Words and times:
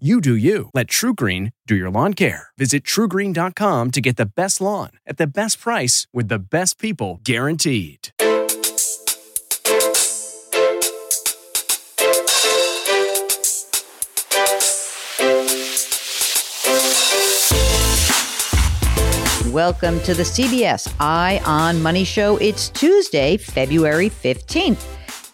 You 0.00 0.20
do 0.20 0.34
you. 0.34 0.70
Let 0.74 0.88
TruGreen 0.88 1.52
do 1.68 1.76
your 1.76 1.88
lawn 1.88 2.14
care. 2.14 2.48
Visit 2.58 2.82
trugreen.com 2.82 3.92
to 3.92 4.00
get 4.00 4.16
the 4.16 4.26
best 4.26 4.60
lawn 4.60 4.90
at 5.06 5.18
the 5.18 5.26
best 5.28 5.60
price 5.60 6.08
with 6.12 6.26
the 6.26 6.40
best 6.40 6.80
people 6.80 7.20
guaranteed. 7.22 8.08
Welcome 19.52 20.00
to 20.00 20.12
the 20.12 20.24
CBS 20.24 20.92
Eye 20.98 21.40
on 21.44 21.80
Money 21.80 22.02
Show. 22.02 22.36
It's 22.38 22.68
Tuesday, 22.70 23.36
February 23.36 24.10
15th. 24.10 24.84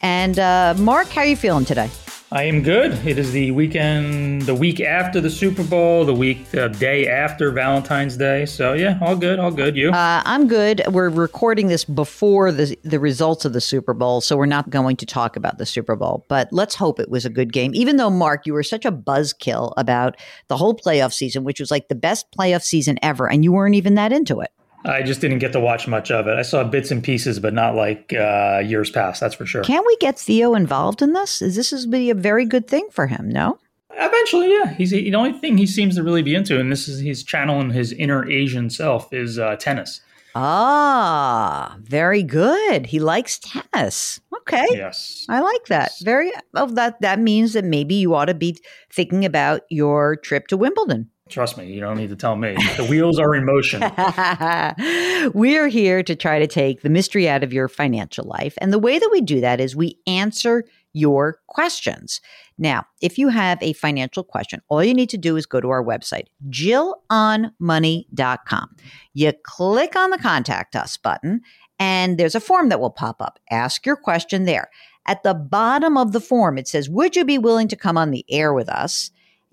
And 0.03 0.39
uh, 0.39 0.75
Mark, 0.77 1.09
how 1.09 1.23
are 1.23 1.27
you 1.27 1.37
feeling 1.37 1.65
today? 1.65 1.89
I 2.33 2.45
am 2.45 2.63
good. 2.63 2.93
It 3.05 3.19
is 3.19 3.33
the 3.33 3.51
weekend, 3.51 4.43
the 4.43 4.55
week 4.55 4.81
after 4.81 5.21
the 5.21 5.31
Super 5.31 5.65
Bowl, 5.65 6.05
the 6.05 6.15
week, 6.15 6.49
the 6.53 6.69
day 6.69 7.09
after 7.09 7.51
Valentine's 7.51 8.17
Day. 8.17 8.47
So 8.47 8.75
yeah, 8.75 9.01
all 9.03 9.17
good, 9.17 9.41
all 9.41 9.51
good. 9.51 9.77
You? 9.77 9.91
Uh, 9.91 10.23
I'm 10.25 10.47
good. 10.47 10.81
We're 10.93 11.09
recording 11.09 11.67
this 11.67 11.85
before 11.85 12.53
the 12.53 12.79
the 12.85 13.01
results 13.01 13.45
of 13.45 13.53
the 13.53 13.61
Super 13.61 13.95
Bowl, 13.95 14.21
so 14.21 14.37
we're 14.37 14.47
not 14.47 14.71
going 14.71 14.95
to 14.99 15.07
talk 15.07 15.35
about 15.35 15.59
the 15.59 15.67
Super 15.67 15.97
Bowl. 15.97 16.25
But 16.29 16.53
let's 16.53 16.77
hope 16.77 17.01
it 17.01 17.11
was 17.11 17.27
a 17.27 17.31
good 17.31 17.53
game. 17.53 17.73
Even 17.75 17.97
though 17.97 18.11
Mark, 18.11 18.47
you 18.47 18.53
were 18.53 18.63
such 18.63 18.85
a 18.85 18.93
buzzkill 18.93 19.75
about 19.77 20.17
the 20.47 20.57
whole 20.57 20.77
playoff 20.77 21.13
season, 21.13 21.43
which 21.43 21.59
was 21.59 21.73
like 21.73 21.89
the 21.89 21.97
best 21.97 22.31
playoff 22.31 22.63
season 22.63 22.97
ever, 23.03 23.29
and 23.29 23.43
you 23.43 23.51
weren't 23.51 23.75
even 23.75 23.97
that 23.97 24.13
into 24.13 24.39
it. 24.39 24.53
I 24.85 25.03
just 25.03 25.21
didn't 25.21 25.39
get 25.41 25.53
to 25.53 25.61
watch 25.61 25.87
much 25.87 26.11
of 26.11 26.27
it. 26.27 26.37
I 26.39 26.43
saw 26.43 26.65
bits 26.65 26.91
and 26.91 27.03
pieces, 27.03 27.39
but 27.39 27.53
not 27.53 27.75
like 27.75 28.13
uh, 28.13 28.63
years 28.65 28.91
past. 28.91 29.21
That's 29.21 29.35
for 29.35 29.47
sure. 29.47 29.63
Can 29.63 29.83
we 29.87 29.97
get 29.99 30.19
Theo 30.19 30.55
involved 30.55 31.03
in 31.03 31.13
this? 31.13 31.43
Is 31.43 31.57
this 31.57 31.73
is 31.73 31.87
be 31.87 32.11
a 32.11 32.15
very 32.15 32.45
good 32.45 32.67
thing 32.67 32.89
for 32.91 33.07
him? 33.07 33.29
No. 33.29 33.59
Eventually, 33.93 34.51
yeah. 34.51 34.73
He's 34.73 34.91
the 34.91 35.15
only 35.15 35.33
thing 35.33 35.59
he 35.59 35.67
seems 35.67 35.97
to 35.97 36.03
really 36.03 36.23
be 36.23 36.35
into, 36.35 36.59
and 36.59 36.73
this 36.73 36.89
is 36.89 37.01
he's 37.01 37.23
channeling 37.23 37.71
his 37.71 37.93
inner 37.93 38.29
Asian 38.31 38.71
self 38.71 39.13
is 39.13 39.39
uh, 39.39 39.57
tennis. 39.57 40.01
Ah, 40.35 41.77
very 41.81 42.23
good. 42.23 42.87
He 42.87 43.01
likes 43.01 43.39
tennis. 43.39 44.21
Okay. 44.33 44.67
Yes. 44.71 45.27
I 45.29 45.41
like 45.41 45.67
that. 45.67 45.93
Very 46.03 46.33
well 46.53 46.67
that 46.69 47.01
that 47.01 47.19
means 47.19 47.53
that 47.53 47.65
maybe 47.65 47.95
you 47.95 48.15
ought 48.15 48.27
to 48.27 48.35
be 48.35 48.57
thinking 48.93 49.25
about 49.25 49.63
your 49.69 50.17
trip 50.17 50.47
to 50.49 50.57
Wimbledon. 50.57 51.11
Trust 51.31 51.57
me, 51.57 51.73
you 51.73 51.81
don't 51.81 51.97
need 51.97 52.11
to 52.11 52.17
tell 52.17 52.37
me. 52.37 52.55
The 52.77 52.87
wheels 52.87 53.19
are 53.19 53.35
in 53.35 53.45
motion. 53.45 53.81
We're 55.35 55.69
here 55.69 56.03
to 56.03 56.17
try 56.17 56.39
to 56.39 56.47
take 56.47 56.83
the 56.83 56.91
mystery 56.91 57.29
out 57.29 57.45
of 57.45 57.53
your 57.53 57.69
financial 57.69 58.27
life. 58.27 58.55
And 58.59 58.73
the 58.73 58.79
way 58.79 58.99
that 58.99 59.11
we 59.13 59.21
do 59.21 59.41
that 59.41 59.61
is 59.61 59.77
we 59.77 59.99
answer 60.07 60.65
your 60.93 61.39
questions. 61.47 62.21
Now, 62.59 62.85
if 63.01 63.17
you 63.17 63.29
have 63.29 63.63
a 63.63 63.75
financial 63.75 64.25
question, 64.25 64.61
all 64.69 64.83
you 64.83 64.93
need 64.93 65.11
to 65.11 65.19
do 65.19 65.37
is 65.37 65.47
go 65.47 65.61
to 65.61 65.71
our 65.71 65.85
website, 65.85 66.27
jillonmoney.com. 66.49 68.77
You 69.15 69.33
click 69.45 69.97
on 69.97 70.11
the 70.11 70.19
contact 70.19 70.75
us 70.75 70.97
button, 70.97 71.43
and 71.79 72.19
there's 72.19 72.35
a 72.35 72.41
form 72.41 72.71
that 72.71 72.81
will 72.81 72.91
pop 72.91 73.23
up. 73.23 73.39
Ask 73.51 73.87
your 73.87 73.97
question 73.97 74.47
there. 74.47 74.69
At 75.07 75.23
the 75.23 75.35
bottom 75.35 75.97
of 75.97 76.13
the 76.13 76.21
form, 76.21 76.59
it 76.59 76.69
says, 76.69 76.91
Would 76.91 77.17
you 77.17 77.25
be 77.25 77.39
willing 77.39 77.69
to 77.69 77.77
come 77.77 77.97
on 77.97 78.11
the 78.11 78.27
air 78.29 78.53
with 78.53 78.69
us? 78.69 79.11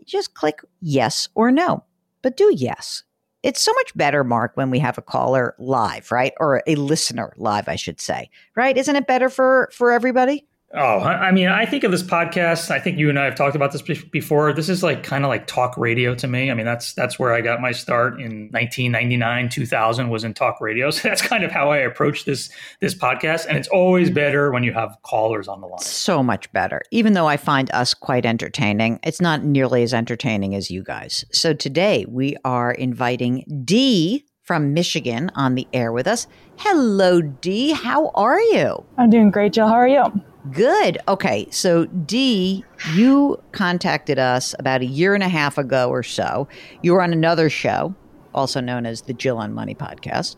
Just 0.08 0.34
click 0.34 0.62
yes 0.82 1.28
or 1.36 1.52
no, 1.52 1.84
but 2.22 2.38
do 2.38 2.52
yes. 2.56 3.04
It's 3.44 3.62
so 3.62 3.72
much 3.74 3.96
better, 3.96 4.24
Mark, 4.24 4.52
when 4.56 4.72
we 4.72 4.80
have 4.80 4.98
a 4.98 5.02
caller 5.04 5.56
live, 5.60 6.12
right? 6.12 6.34
Or 6.40 6.64
a 6.66 6.76
listener 6.76 7.34
live, 7.38 7.70
I 7.70 7.76
should 7.76 8.02
say, 8.02 8.30
right? 8.56 8.76
Isn't 8.76 8.96
it 8.96 9.08
better 9.08 9.30
for 9.30 9.70
for 9.72 9.92
everybody? 9.92 10.48
Oh, 10.74 11.00
I 11.00 11.32
mean, 11.32 11.48
I 11.48 11.66
think 11.66 11.86
of 11.86 11.92
this 11.92 12.04
podcast. 12.04 12.72
I 12.72 12.80
think 12.80 12.98
you 12.98 13.08
and 13.10 13.18
I 13.18 13.24
have 13.24 13.36
talked 13.36 13.56
about 13.56 13.72
this 13.72 13.82
before. 13.82 14.52
This 14.52 14.68
is 14.68 14.84
like 14.84 15.02
kind 15.02 15.24
of 15.24 15.30
like 15.30 15.48
talk 15.48 15.78
radio 15.78 16.14
to 16.16 16.28
me. 16.28 16.52
I 16.52 16.56
mean, 16.56 16.66
that's 16.66 16.94
that's 16.94 17.18
where 17.18 17.34
I 17.34 17.40
got 17.40 17.62
my 17.62 17.72
start 17.72 18.20
in 18.20 18.50
1999, 18.52 19.48
2000 19.48 20.10
was 20.10 20.26
in 20.26 20.34
talk 20.34 20.60
radio. 20.60 20.92
So 20.98 21.10
that's 21.10 21.22
kind 21.22 21.44
of 21.44 21.52
how 21.52 21.70
I 21.70 21.78
approach 21.78 22.26
this 22.26 22.50
this 22.82 22.96
podcast. 22.96 23.46
And 23.46 23.56
it's 23.56 23.68
always 23.68 24.10
better 24.10 24.52
when 24.52 24.64
you 24.64 24.74
have 24.74 24.98
callers 25.04 25.48
on 25.48 25.62
the 25.62 25.68
line. 25.68 25.80
So 25.80 26.24
much 26.24 26.52
better. 26.52 26.82
Even 26.92 27.14
though 27.14 27.28
I 27.28 27.38
find 27.38 27.70
us 27.72 27.94
quite 27.94 28.26
entertaining, 28.26 29.00
it's 29.04 29.22
not 29.22 29.44
nearly 29.44 29.84
as 29.84 29.94
entertaining 29.94 30.56
as 30.56 30.72
you 30.72 30.84
guys. 30.84 31.24
So 31.32 31.54
today 31.54 32.06
we 32.10 32.36
are 32.44 32.72
inviting 32.72 33.46
Dee 33.64 34.26
from 34.42 34.74
Michigan 34.74 35.30
on 35.36 35.56
the 35.56 35.68
air 35.72 35.92
with 35.92 36.08
us. 36.08 36.26
Hello, 36.58 37.22
Dee. 37.22 37.74
How 37.74 38.10
are 38.16 38.40
you? 38.40 38.84
I'm 38.98 39.10
doing 39.10 39.30
great, 39.30 39.54
Jill. 39.54 39.68
How 39.68 39.74
are 39.74 39.88
you? 39.88 40.04
Good. 40.52 41.00
Okay. 41.08 41.48
So, 41.52 41.86
Dee, 41.86 42.64
you 42.94 43.42
contacted 43.52 44.20
us 44.20 44.54
about 44.60 44.82
a 44.82 44.86
year 44.86 45.14
and 45.14 45.24
a 45.24 45.30
half 45.30 45.58
ago 45.58 45.90
or 45.90 46.04
so. 46.04 46.48
You 46.82 46.94
were 46.94 47.02
on 47.02 47.12
another 47.12 47.50
show, 47.50 47.96
also 48.34 48.62
known 48.62 48.86
as 48.86 49.04
the 49.04 49.14
Jill 49.14 49.38
on 49.38 49.54
Money 49.54 49.76
podcast. 49.76 50.36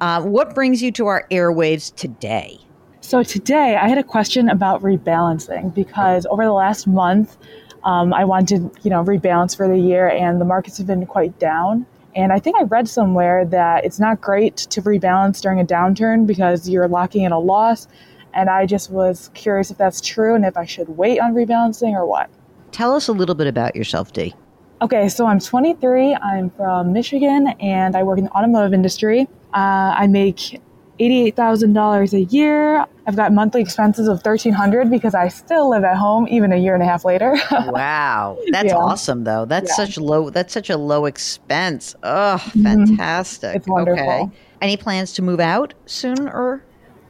Uh, 0.00 0.22
what 0.22 0.54
brings 0.54 0.82
you 0.82 0.92
to 0.92 1.06
our 1.06 1.26
airwaves 1.30 1.94
today? 1.94 2.58
So, 3.00 3.22
today 3.22 3.76
I 3.76 3.88
had 3.88 3.98
a 3.98 4.04
question 4.04 4.48
about 4.48 4.82
rebalancing 4.82 5.74
because 5.74 6.26
over 6.26 6.44
the 6.44 6.52
last 6.52 6.86
month, 6.86 7.36
um, 7.84 8.12
I 8.12 8.24
wanted, 8.24 8.70
you 8.82 8.90
know, 8.90 9.02
rebalance 9.02 9.56
for 9.56 9.66
the 9.66 9.78
year, 9.78 10.08
and 10.08 10.40
the 10.40 10.44
markets 10.44 10.78
have 10.78 10.86
been 10.86 11.06
quite 11.06 11.38
down. 11.38 11.86
And 12.14 12.32
I 12.32 12.38
think 12.38 12.56
I 12.58 12.64
read 12.64 12.88
somewhere 12.88 13.44
that 13.46 13.84
it's 13.84 14.00
not 14.00 14.20
great 14.20 14.56
to 14.56 14.82
rebalance 14.82 15.40
during 15.40 15.60
a 15.60 15.64
downturn 15.64 16.26
because 16.26 16.68
you're 16.68 16.88
locking 16.88 17.22
in 17.22 17.32
a 17.32 17.38
loss 17.38 17.86
and 18.34 18.48
I 18.50 18.66
just 18.66 18.90
was 18.90 19.30
curious 19.34 19.70
if 19.70 19.78
that's 19.78 20.00
true 20.00 20.34
and 20.34 20.44
if 20.44 20.56
I 20.56 20.64
should 20.64 20.88
wait 20.96 21.20
on 21.20 21.34
rebalancing 21.34 21.92
or 21.92 22.06
what. 22.06 22.30
Tell 22.72 22.94
us 22.94 23.08
a 23.08 23.12
little 23.12 23.34
bit 23.34 23.46
about 23.46 23.74
yourself, 23.74 24.12
Dee. 24.12 24.34
Okay, 24.82 25.08
so 25.08 25.26
I'm 25.26 25.40
23. 25.40 26.14
I'm 26.14 26.50
from 26.50 26.92
Michigan 26.92 27.48
and 27.60 27.94
I 27.94 28.02
work 28.02 28.18
in 28.18 28.24
the 28.24 28.30
automotive 28.30 28.72
industry. 28.72 29.28
Uh, 29.52 29.94
I 29.96 30.06
make 30.06 30.60
$88,000 31.00 32.12
a 32.12 32.22
year. 32.24 32.86
I've 33.06 33.16
got 33.16 33.32
monthly 33.32 33.62
expenses 33.62 34.06
of 34.06 34.16
1300 34.24 34.90
because 34.90 35.14
I 35.14 35.28
still 35.28 35.70
live 35.70 35.82
at 35.82 35.96
home 35.96 36.28
even 36.28 36.52
a 36.52 36.56
year 36.56 36.74
and 36.74 36.82
a 36.82 36.86
half 36.86 37.04
later. 37.04 37.36
wow. 37.50 38.38
That's 38.50 38.68
yeah. 38.68 38.76
awesome 38.76 39.24
though. 39.24 39.46
That's 39.46 39.70
yeah. 39.70 39.84
such 39.84 39.98
low 39.98 40.30
that's 40.30 40.52
such 40.52 40.70
a 40.70 40.76
low 40.76 41.06
expense. 41.06 41.94
Oh, 42.02 42.38
fantastic. 42.38 43.56
It's 43.56 43.66
wonderful. 43.66 44.08
Okay. 44.08 44.30
Any 44.60 44.76
plans 44.76 45.14
to 45.14 45.22
move 45.22 45.40
out 45.40 45.72
soon 45.86 46.28
or 46.28 46.62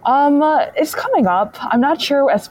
um, 0.05 0.43
uh, 0.43 0.67
it's 0.77 0.95
coming 0.95 1.27
up. 1.27 1.57
I'm 1.61 1.81
not 1.81 2.01
sure 2.01 2.31
as 2.31 2.51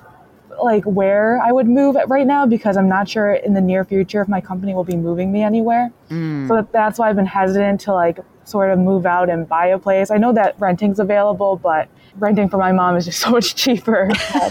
like 0.62 0.84
where 0.84 1.40
I 1.42 1.52
would 1.52 1.68
move 1.68 1.96
right 2.08 2.28
now 2.28 2.46
because 2.46 2.78
I'm 2.78 2.90
not 2.90 3.08
sure 3.08 3.34
in 3.34 3.54
the 3.54 3.62
near 3.62 3.84
future 3.84 4.22
if 4.22 4.28
my 4.28 4.42
company 4.42 4.74
will 4.74 4.84
be 4.84 4.98
moving 4.98 5.32
me 5.32 5.42
anywhere. 5.42 5.92
Mm. 6.10 6.48
So 6.48 6.68
that's 6.72 7.00
why 7.00 7.10
I've 7.10 7.16
been 7.16 7.26
hesitant 7.26 7.82
to 7.82 7.94
like 7.94 8.20
sort 8.44 8.72
of 8.72 8.80
move 8.80 9.06
out 9.06 9.30
and 9.30 9.48
buy 9.48 9.68
a 9.68 9.80
place. 9.80 10.12
I 10.12 10.18
know 10.18 10.34
that 10.34 10.60
renting's 10.60 11.00
available, 11.00 11.56
but 11.58 11.88
renting 12.18 12.50
for 12.50 12.58
my 12.58 12.72
mom 12.72 12.98
is 12.98 13.06
just 13.06 13.20
so 13.22 13.30
much 13.30 13.56
cheaper. 13.56 14.10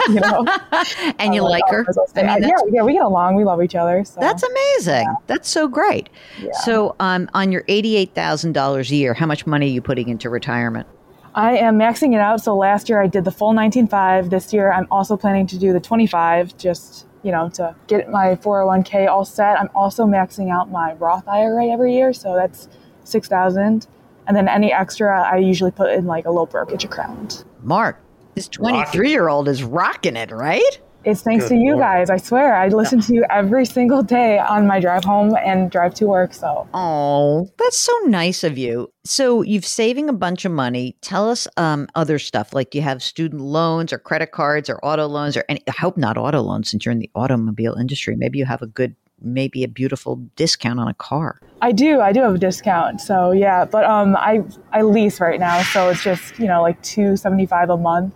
You 0.08 0.20
know, 0.20 0.46
and 1.18 1.34
you 1.34 1.42
like 1.42 1.64
her? 1.68 1.84
I 2.16 2.22
mean, 2.22 2.42
yeah, 2.42 2.56
yeah, 2.70 2.82
we 2.82 2.94
get 2.94 3.02
along. 3.02 3.36
We 3.36 3.44
love 3.44 3.62
each 3.62 3.74
other. 3.74 4.04
So. 4.04 4.20
That's 4.20 4.42
amazing. 4.42 5.06
Yeah. 5.06 5.14
That's 5.26 5.48
so 5.48 5.68
great. 5.68 6.08
Yeah. 6.40 6.52
So, 6.64 6.96
um, 7.00 7.28
on 7.34 7.52
your 7.52 7.64
eighty-eight 7.68 8.14
thousand 8.14 8.52
dollars 8.52 8.90
a 8.90 8.96
year, 8.96 9.14
how 9.14 9.26
much 9.26 9.46
money 9.46 9.66
are 9.66 9.70
you 9.70 9.82
putting 9.82 10.08
into 10.08 10.30
retirement? 10.30 10.86
I 11.34 11.56
am 11.56 11.78
maxing 11.78 12.14
it 12.14 12.20
out. 12.20 12.42
So 12.42 12.56
last 12.56 12.88
year 12.88 13.00
I 13.00 13.06
did 13.06 13.24
the 13.24 13.30
full 13.30 13.52
19.5. 13.52 14.30
This 14.30 14.52
year 14.52 14.72
I'm 14.72 14.86
also 14.90 15.16
planning 15.16 15.46
to 15.48 15.58
do 15.58 15.72
the 15.72 15.80
25 15.80 16.56
just, 16.56 17.06
you 17.22 17.32
know, 17.32 17.48
to 17.50 17.74
get 17.86 18.10
my 18.10 18.36
401k 18.36 19.08
all 19.08 19.24
set. 19.24 19.58
I'm 19.58 19.70
also 19.74 20.06
maxing 20.06 20.50
out 20.50 20.70
my 20.70 20.94
Roth 20.94 21.26
IRA 21.28 21.66
every 21.66 21.94
year, 21.94 22.12
so 22.12 22.34
that's 22.34 22.68
6,000. 23.04 23.86
And 24.26 24.36
then 24.36 24.48
any 24.48 24.72
extra 24.72 25.22
I 25.22 25.38
usually 25.38 25.70
put 25.70 25.92
in 25.92 26.06
like 26.06 26.26
a 26.26 26.30
low 26.30 26.46
brokerage 26.46 26.84
account. 26.84 27.44
Mark, 27.62 27.98
this 28.34 28.48
23 28.48 29.10
year 29.10 29.28
old 29.28 29.48
is 29.48 29.62
rocking 29.62 30.16
it, 30.16 30.30
right? 30.30 30.80
It's 31.08 31.22
thanks 31.22 31.44
Good 31.44 31.54
to 31.54 31.56
you 31.56 31.70
Lord. 31.72 31.80
guys. 31.80 32.10
I 32.10 32.18
swear, 32.18 32.54
I 32.54 32.68
listen 32.68 33.00
to 33.00 33.14
you 33.14 33.24
every 33.30 33.64
single 33.64 34.02
day 34.02 34.38
on 34.38 34.66
my 34.66 34.78
drive 34.78 35.04
home 35.04 35.34
and 35.42 35.70
drive 35.70 35.94
to 35.94 36.06
work. 36.06 36.34
So 36.34 36.68
Oh, 36.74 37.48
that's 37.58 37.78
so 37.78 37.92
nice 38.04 38.44
of 38.44 38.58
you. 38.58 38.92
So 39.06 39.40
you've 39.40 39.64
saving 39.66 40.10
a 40.10 40.12
bunch 40.12 40.44
of 40.44 40.52
money. 40.52 40.96
Tell 41.00 41.30
us 41.30 41.48
um, 41.56 41.88
other 41.94 42.18
stuff. 42.18 42.52
Like, 42.52 42.70
do 42.72 42.76
you 42.78 42.82
have 42.84 43.02
student 43.02 43.40
loans 43.40 43.90
or 43.90 43.98
credit 43.98 44.32
cards 44.32 44.68
or 44.68 44.78
auto 44.84 45.06
loans 45.06 45.34
or 45.34 45.44
any? 45.48 45.62
I 45.66 45.70
hope 45.70 45.96
not 45.96 46.18
auto 46.18 46.42
loans 46.42 46.70
since 46.70 46.84
you're 46.84 46.92
in 46.92 46.98
the 46.98 47.10
automobile 47.14 47.72
industry. 47.74 48.14
Maybe 48.14 48.38
you 48.38 48.44
have 48.44 48.60
a 48.60 48.66
good, 48.66 48.94
maybe 49.22 49.64
a 49.64 49.68
beautiful 49.68 50.16
discount 50.36 50.78
on 50.78 50.88
a 50.88 50.94
car. 50.94 51.40
I 51.62 51.72
do, 51.72 52.02
I 52.02 52.12
do 52.12 52.20
have 52.20 52.34
a 52.34 52.38
discount. 52.38 53.00
So 53.00 53.30
yeah, 53.32 53.64
but 53.64 53.84
um, 53.86 54.14
I 54.16 54.42
I 54.74 54.82
lease 54.82 55.20
right 55.20 55.40
now, 55.40 55.62
so 55.62 55.88
it's 55.88 56.02
just 56.04 56.38
you 56.38 56.46
know 56.48 56.60
like 56.60 56.80
two 56.82 57.16
seventy 57.16 57.46
five 57.46 57.70
a 57.70 57.78
month, 57.78 58.12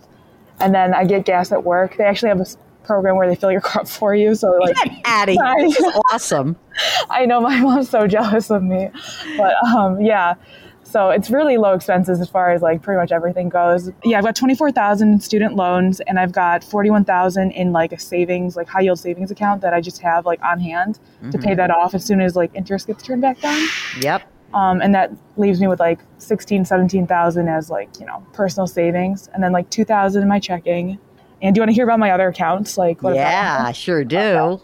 and 0.60 0.74
then 0.74 0.92
I 0.92 1.04
get 1.06 1.24
gas 1.24 1.52
at 1.52 1.64
work. 1.64 1.96
They 1.96 2.04
actually 2.04 2.28
have 2.28 2.38
a 2.38 2.42
s- 2.42 2.58
program 2.84 3.16
where 3.16 3.28
they 3.28 3.34
fill 3.34 3.52
your 3.52 3.60
car 3.70 3.82
up 3.82 3.88
for 3.88 4.14
you. 4.14 4.34
So 4.34 4.50
like, 4.58 4.76
Get 4.76 5.00
out 5.04 5.28
of 5.28 5.34
here. 5.34 5.54
This 5.68 5.78
is 5.78 6.00
awesome. 6.12 6.56
I 7.10 7.26
know 7.26 7.40
my 7.40 7.60
mom's 7.60 7.90
so 7.90 8.06
jealous 8.06 8.50
of 8.50 8.62
me, 8.62 8.90
but 9.36 9.54
um, 9.66 10.00
yeah. 10.00 10.34
So 10.82 11.08
it's 11.08 11.30
really 11.30 11.56
low 11.56 11.72
expenses 11.72 12.20
as 12.20 12.28
far 12.28 12.50
as 12.50 12.60
like 12.60 12.82
pretty 12.82 13.00
much 13.00 13.12
everything 13.12 13.48
goes. 13.48 13.90
Yeah, 14.04 14.18
I've 14.18 14.24
got 14.24 14.36
twenty 14.36 14.54
four 14.54 14.70
thousand 14.70 15.12
in 15.12 15.20
student 15.20 15.56
loans, 15.56 16.00
and 16.00 16.18
I've 16.18 16.32
got 16.32 16.62
forty 16.62 16.90
one 16.90 17.04
thousand 17.04 17.52
in 17.52 17.72
like 17.72 17.92
a 17.92 17.98
savings, 17.98 18.56
like 18.56 18.68
high 18.68 18.82
yield 18.82 18.98
savings 18.98 19.30
account 19.30 19.62
that 19.62 19.72
I 19.72 19.80
just 19.80 20.02
have 20.02 20.26
like 20.26 20.42
on 20.42 20.60
hand 20.60 20.98
to 21.30 21.38
pay 21.38 21.54
that 21.54 21.70
off 21.70 21.94
as 21.94 22.04
soon 22.04 22.20
as 22.20 22.36
like 22.36 22.50
interest 22.54 22.88
gets 22.88 23.02
turned 23.02 23.22
back 23.22 23.40
down. 23.40 23.66
Yep. 24.00 24.22
Um, 24.54 24.82
and 24.82 24.94
that 24.94 25.12
leaves 25.36 25.60
me 25.60 25.66
with 25.66 25.80
like 25.80 26.00
16, 26.18 26.64
17,000 26.64 27.48
as 27.48 27.70
like, 27.70 27.88
you 27.98 28.06
know, 28.06 28.24
personal 28.32 28.66
savings 28.66 29.28
and 29.32 29.42
then 29.42 29.52
like 29.52 29.70
2,000 29.70 30.22
in 30.22 30.28
my 30.28 30.38
checking. 30.38 30.98
And 31.42 31.54
do 31.54 31.58
you 31.58 31.62
want 31.62 31.70
to 31.70 31.74
hear 31.74 31.84
about 31.84 31.98
my 31.98 32.12
other 32.12 32.28
accounts? 32.28 32.78
Like, 32.78 33.02
what 33.02 33.16
Yeah, 33.16 33.64
I 33.66 33.72
sure 33.72 34.04
do. 34.04 34.60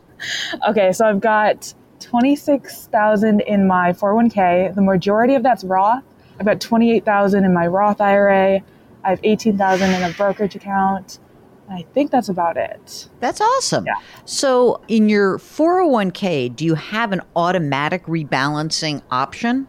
Okay, 0.69 0.93
so 0.93 1.07
I've 1.07 1.21
got 1.21 1.75
26,000 2.01 3.41
in 3.41 3.67
my 3.67 3.93
401k. 3.93 4.75
The 4.75 4.83
majority 4.83 5.35
of 5.35 5.43
that's 5.43 5.65
Roth. 5.65 6.05
I've 6.39 6.47
got 6.47 6.61
28,000 6.61 7.45
in 7.45 7.53
my 7.53 7.67
Roth 7.67 8.01
IRA. 8.01 8.63
I 9.05 9.11
have 9.11 9.21
18,000 9.23 9.91
in 9.91 10.03
a 10.03 10.13
brokerage 10.13 10.55
account. 10.55 11.19
I 11.71 11.85
think 11.93 12.11
that's 12.11 12.29
about 12.29 12.57
it. 12.57 13.09
That's 13.21 13.41
awesome. 13.41 13.85
Yeah. 13.85 13.95
So, 14.25 14.81
in 14.89 15.09
your 15.09 15.39
401k, 15.39 16.55
do 16.55 16.65
you 16.65 16.75
have 16.75 17.13
an 17.13 17.21
automatic 17.37 18.07
rebalancing 18.07 19.03
option? 19.11 19.67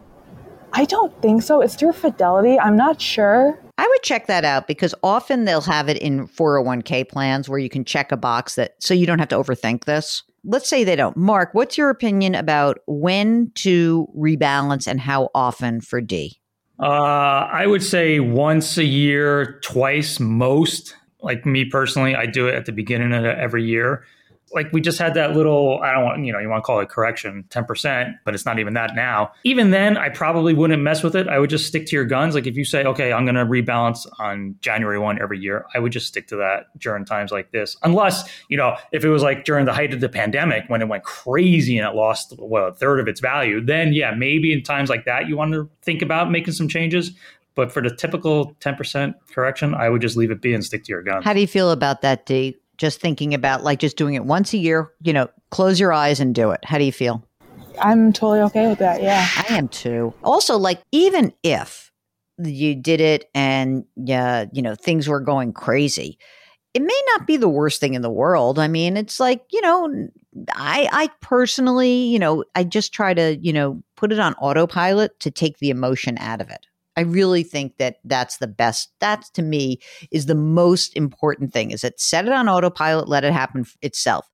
I 0.72 0.84
don't 0.84 1.20
think 1.20 1.42
so. 1.42 1.60
It's 1.60 1.74
through 1.74 1.92
Fidelity. 1.92 2.58
I'm 2.58 2.76
not 2.76 3.02
sure. 3.02 3.58
I 3.80 3.88
would 3.88 4.02
check 4.02 4.26
that 4.26 4.44
out 4.44 4.66
because 4.66 4.94
often 5.02 5.46
they'll 5.46 5.62
have 5.62 5.88
it 5.88 5.96
in 5.96 6.28
401k 6.28 7.08
plans 7.08 7.48
where 7.48 7.58
you 7.58 7.70
can 7.70 7.82
check 7.82 8.12
a 8.12 8.16
box 8.18 8.56
that 8.56 8.74
so 8.78 8.92
you 8.92 9.06
don't 9.06 9.20
have 9.20 9.30
to 9.30 9.36
overthink 9.36 9.86
this. 9.86 10.22
Let's 10.44 10.68
say 10.68 10.84
they 10.84 10.96
don't. 10.96 11.16
Mark, 11.16 11.54
what's 11.54 11.78
your 11.78 11.88
opinion 11.88 12.34
about 12.34 12.80
when 12.86 13.50
to 13.54 14.06
rebalance 14.14 14.86
and 14.86 15.00
how 15.00 15.30
often 15.34 15.80
for 15.80 16.02
D? 16.02 16.38
Uh, 16.78 17.48
I 17.50 17.66
would 17.66 17.82
say 17.82 18.20
once 18.20 18.76
a 18.76 18.84
year, 18.84 19.58
twice 19.64 20.20
most. 20.20 20.94
Like 21.22 21.46
me 21.46 21.64
personally, 21.64 22.14
I 22.14 22.26
do 22.26 22.48
it 22.48 22.54
at 22.54 22.66
the 22.66 22.72
beginning 22.72 23.14
of 23.14 23.24
every 23.24 23.64
year. 23.64 24.04
Like 24.52 24.72
we 24.72 24.80
just 24.80 24.98
had 24.98 25.14
that 25.14 25.36
little, 25.36 25.80
I 25.82 25.92
don't 25.92 26.04
want, 26.04 26.24
you 26.24 26.32
know, 26.32 26.38
you 26.40 26.48
want 26.48 26.62
to 26.62 26.66
call 26.66 26.80
it 26.80 26.88
correction, 26.88 27.44
10%, 27.50 28.14
but 28.24 28.34
it's 28.34 28.44
not 28.44 28.58
even 28.58 28.74
that 28.74 28.94
now. 28.96 29.32
Even 29.44 29.70
then, 29.70 29.96
I 29.96 30.08
probably 30.08 30.54
wouldn't 30.54 30.82
mess 30.82 31.02
with 31.02 31.14
it. 31.14 31.28
I 31.28 31.38
would 31.38 31.50
just 31.50 31.66
stick 31.66 31.86
to 31.86 31.96
your 31.96 32.04
guns. 32.04 32.34
Like 32.34 32.46
if 32.46 32.56
you 32.56 32.64
say, 32.64 32.84
okay, 32.84 33.12
I'm 33.12 33.24
going 33.24 33.36
to 33.36 33.46
rebalance 33.46 34.06
on 34.18 34.56
January 34.60 34.98
1 34.98 35.20
every 35.22 35.38
year, 35.38 35.66
I 35.74 35.78
would 35.78 35.92
just 35.92 36.06
stick 36.06 36.26
to 36.28 36.36
that 36.36 36.76
during 36.78 37.04
times 37.04 37.30
like 37.30 37.52
this. 37.52 37.76
Unless, 37.82 38.28
you 38.48 38.56
know, 38.56 38.76
if 38.92 39.04
it 39.04 39.10
was 39.10 39.22
like 39.22 39.44
during 39.44 39.66
the 39.66 39.72
height 39.72 39.94
of 39.94 40.00
the 40.00 40.08
pandemic 40.08 40.64
when 40.68 40.82
it 40.82 40.88
went 40.88 41.04
crazy 41.04 41.78
and 41.78 41.86
it 41.88 41.94
lost, 41.94 42.34
well, 42.38 42.66
a 42.66 42.74
third 42.74 42.98
of 42.98 43.06
its 43.06 43.20
value, 43.20 43.64
then 43.64 43.92
yeah, 43.92 44.12
maybe 44.12 44.52
in 44.52 44.62
times 44.62 44.90
like 44.90 45.04
that, 45.04 45.28
you 45.28 45.36
want 45.36 45.52
to 45.52 45.70
think 45.82 46.02
about 46.02 46.30
making 46.30 46.54
some 46.54 46.66
changes. 46.68 47.12
But 47.54 47.72
for 47.72 47.82
the 47.82 47.94
typical 47.94 48.54
10% 48.60 49.14
correction, 49.32 49.74
I 49.74 49.88
would 49.88 50.00
just 50.00 50.16
leave 50.16 50.30
it 50.30 50.40
be 50.40 50.54
and 50.54 50.64
stick 50.64 50.84
to 50.84 50.88
your 50.92 51.02
guns. 51.02 51.24
How 51.24 51.34
do 51.34 51.40
you 51.40 51.46
feel 51.46 51.70
about 51.70 52.02
that, 52.02 52.24
D? 52.24 52.56
Just 52.80 53.00
thinking 53.00 53.34
about 53.34 53.62
like 53.62 53.78
just 53.78 53.98
doing 53.98 54.14
it 54.14 54.24
once 54.24 54.54
a 54.54 54.58
year, 54.58 54.90
you 55.02 55.12
know, 55.12 55.28
close 55.50 55.78
your 55.78 55.92
eyes 55.92 56.18
and 56.18 56.34
do 56.34 56.50
it. 56.50 56.64
How 56.64 56.78
do 56.78 56.84
you 56.84 56.92
feel? 56.92 57.22
I'm 57.78 58.10
totally 58.10 58.40
okay 58.40 58.68
with 58.68 58.78
that. 58.78 59.02
Yeah. 59.02 59.26
I 59.36 59.54
am 59.54 59.68
too. 59.68 60.14
Also, 60.24 60.56
like 60.56 60.82
even 60.90 61.34
if 61.42 61.92
you 62.38 62.74
did 62.74 63.02
it 63.02 63.28
and 63.34 63.84
yeah, 63.96 64.46
you 64.52 64.62
know, 64.62 64.74
things 64.74 65.08
were 65.08 65.20
going 65.20 65.52
crazy, 65.52 66.18
it 66.72 66.80
may 66.80 67.02
not 67.12 67.26
be 67.26 67.36
the 67.36 67.50
worst 67.50 67.80
thing 67.80 67.92
in 67.92 68.00
the 68.00 68.10
world. 68.10 68.58
I 68.58 68.66
mean, 68.66 68.96
it's 68.96 69.20
like, 69.20 69.44
you 69.52 69.60
know, 69.60 70.08
I 70.54 70.88
I 70.90 71.10
personally, 71.20 72.04
you 72.04 72.18
know, 72.18 72.44
I 72.54 72.64
just 72.64 72.94
try 72.94 73.12
to, 73.12 73.36
you 73.36 73.52
know, 73.52 73.82
put 73.96 74.10
it 74.10 74.18
on 74.18 74.32
autopilot 74.36 75.20
to 75.20 75.30
take 75.30 75.58
the 75.58 75.68
emotion 75.68 76.16
out 76.18 76.40
of 76.40 76.48
it. 76.48 76.66
I 77.00 77.04
really 77.04 77.44
think 77.44 77.78
that 77.78 77.96
that's 78.04 78.36
the 78.36 78.46
best. 78.46 78.92
That 79.00 79.24
to 79.32 79.40
me 79.40 79.78
is 80.10 80.26
the 80.26 80.34
most 80.34 80.94
important 80.94 81.50
thing 81.50 81.70
is 81.70 81.80
that 81.80 81.98
set 81.98 82.26
it 82.26 82.32
on 82.32 82.46
autopilot, 82.46 83.08
let 83.08 83.24
it 83.24 83.32
happen 83.32 83.64
itself. 83.80 84.26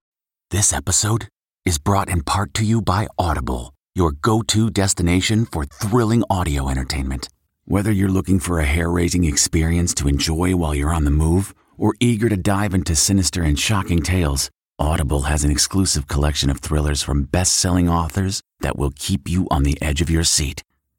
This 0.50 0.72
episode 0.72 1.28
is 1.64 1.78
brought 1.78 2.08
in 2.08 2.24
part 2.24 2.54
to 2.54 2.64
you 2.64 2.82
by 2.82 3.06
Audible, 3.20 3.72
your 3.94 4.10
go 4.10 4.42
to 4.42 4.68
destination 4.68 5.46
for 5.46 5.64
thrilling 5.64 6.24
audio 6.28 6.68
entertainment. 6.68 7.28
Whether 7.66 7.92
you're 7.92 8.08
looking 8.08 8.40
for 8.40 8.58
a 8.58 8.64
hair 8.64 8.90
raising 8.90 9.22
experience 9.22 9.94
to 9.94 10.08
enjoy 10.08 10.56
while 10.56 10.74
you're 10.74 10.92
on 10.92 11.04
the 11.04 11.12
move 11.12 11.54
or 11.78 11.94
eager 12.00 12.28
to 12.28 12.36
dive 12.36 12.74
into 12.74 12.96
sinister 12.96 13.44
and 13.44 13.56
shocking 13.56 14.02
tales, 14.02 14.50
Audible 14.76 15.22
has 15.22 15.44
an 15.44 15.52
exclusive 15.52 16.08
collection 16.08 16.50
of 16.50 16.58
thrillers 16.58 17.00
from 17.00 17.26
best 17.26 17.54
selling 17.54 17.88
authors 17.88 18.40
that 18.58 18.76
will 18.76 18.90
keep 18.96 19.28
you 19.28 19.46
on 19.52 19.62
the 19.62 19.80
edge 19.80 20.02
of 20.02 20.10
your 20.10 20.24
seat. 20.24 20.64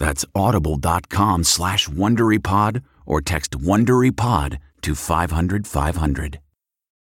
That's 0.00 0.24
audible.com 0.34 1.44
slash 1.44 1.88
WonderyPod 1.88 2.82
or 3.06 3.20
text 3.20 3.52
WonderyPod 3.52 4.58
to 4.80 4.94
500 4.94 5.66
500. 5.66 6.40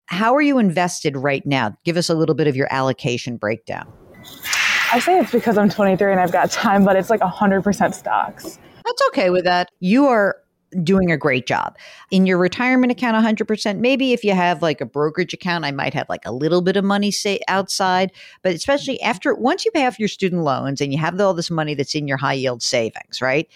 How 0.07 0.35
are 0.35 0.43
you 0.43 0.59
invested 0.59 1.17
right 1.17 1.47
now? 1.47 1.77
Give 1.85 1.97
us 1.97 2.11
a 2.11 2.15
little 2.15 2.35
bit 2.35 2.49
of 2.49 2.57
your 2.57 2.67
allocation 2.71 3.37
breakdown. 3.37 3.91
I 4.93 4.99
say 4.99 5.19
it's 5.21 5.31
because 5.31 5.57
I'm 5.57 5.69
23 5.69 6.11
and 6.11 6.21
I've 6.21 6.33
got 6.33 6.51
time, 6.51 6.85
but 6.85 6.97
it's 6.97 7.09
like 7.09 7.21
100% 7.21 7.95
stocks. 7.95 8.59
That's 8.85 9.03
okay 9.09 9.31
with 9.31 9.45
that. 9.45 9.71
You 9.81 10.07
are 10.07 10.37
doing 10.83 11.11
a 11.11 11.17
great 11.17 11.47
job. 11.47 11.77
In 12.11 12.27
your 12.27 12.39
retirement 12.39 12.93
account 12.93 13.17
100%, 13.17 13.79
maybe 13.79 14.13
if 14.13 14.25
you 14.25 14.33
have 14.33 14.63
like 14.63 14.81
a 14.81 14.87
brokerage 14.87 15.33
account, 15.33 15.65
I 15.65 15.71
might 15.71 15.95
have 15.95 16.09
like 16.09 16.27
a 16.27 16.33
little 16.33 16.63
bit 16.63 16.77
of 16.77 16.85
money 16.85 17.11
say 17.11 17.41
outside, 17.49 18.13
but 18.43 18.55
especially 18.55 19.01
after 19.01 19.35
once 19.35 19.65
you 19.65 19.71
pay 19.71 19.87
off 19.87 19.99
your 19.99 20.09
student 20.09 20.43
loans 20.43 20.81
and 20.81 20.93
you 20.93 20.99
have 20.99 21.19
all 21.21 21.35
this 21.35 21.51
money 21.51 21.75
that's 21.75 21.95
in 21.95 22.07
your 22.07 22.19
high 22.19 22.35
yield 22.35 22.63
savings, 22.63 23.21
right? 23.23 23.49